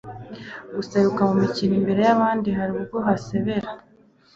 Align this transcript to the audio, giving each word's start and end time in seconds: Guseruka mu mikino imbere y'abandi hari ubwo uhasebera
Guseruka 0.75 1.21
mu 1.29 1.35
mikino 1.41 1.73
imbere 1.79 2.01
y'abandi 2.07 2.47
hari 2.57 2.71
ubwo 2.77 2.95
uhasebera 3.01 3.67